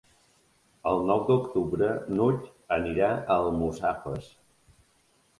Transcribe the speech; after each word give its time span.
El 0.91 1.01
nou 1.09 1.19
d'octubre 1.25 1.89
n'Hug 2.19 2.47
anirà 2.77 3.09
a 3.17 3.35
Almussafes. 3.43 4.31